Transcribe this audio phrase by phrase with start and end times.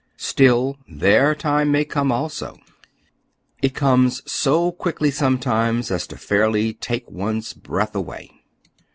[0.17, 2.57] Still, their time may come also.
[3.61, 8.31] It conies so quickly sometimes as to fairly take one's breath away.